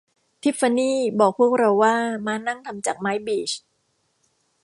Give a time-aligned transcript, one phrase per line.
[0.41, 1.95] ทิฟฟานี่บอกพวกเราว่า
[2.25, 3.51] ม้านั่งทำจากไม้บีช